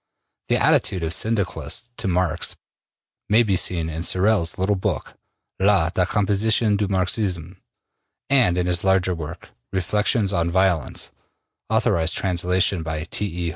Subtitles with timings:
[0.47, 2.55] The attitude of Syndicalists to Marx
[3.29, 5.13] may be seen in Sorel's little book,
[5.61, 7.57] ``La Decomposition du Marxisme,''
[8.27, 11.11] and in his larger work, ``Reflections on Violence,''
[11.69, 13.25] authorized translation by T.
[13.27, 13.49] E.